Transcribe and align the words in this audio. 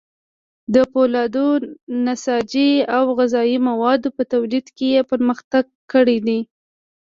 د 0.73 0.75
فولادو، 0.91 1.45
نساجي 2.05 2.71
او 2.95 3.03
غذايي 3.17 3.57
موادو 3.69 4.09
په 4.17 4.23
تولید 4.33 4.65
کې 4.77 4.87
یې 4.95 5.01
پرمختګ 5.11 5.65
کړی. 5.91 6.39